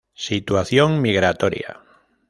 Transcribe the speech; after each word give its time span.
Situación 0.27 0.89
migratoria. 0.99 1.71